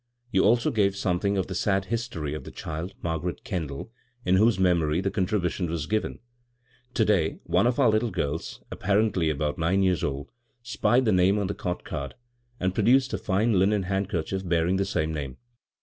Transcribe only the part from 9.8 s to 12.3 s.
years old, spied the name on the cot card,